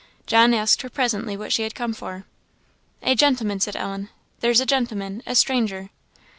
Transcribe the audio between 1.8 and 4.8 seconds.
for. "A gentleman," said Ellen "there's a